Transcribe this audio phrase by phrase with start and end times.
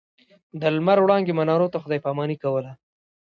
[0.59, 2.71] د لمر وړانګې منارو ته خداې پا ماني کوله.